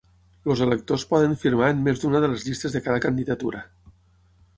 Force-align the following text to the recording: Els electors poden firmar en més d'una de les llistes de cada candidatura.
Els 0.51 0.61
electors 0.65 1.03
poden 1.11 1.35
firmar 1.43 1.67
en 1.73 1.83
més 1.87 2.01
d'una 2.03 2.21
de 2.23 2.31
les 2.31 2.47
llistes 2.47 2.77
de 2.79 2.81
cada 2.87 3.03
candidatura. 3.05 3.63